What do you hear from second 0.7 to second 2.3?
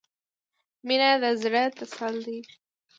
•مینه د زړۀ تسل